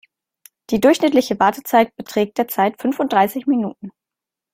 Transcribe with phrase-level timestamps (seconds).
[0.71, 3.91] Die durchschnittliche Wartezeit beträgt derzeit fünfunddreißig Minuten.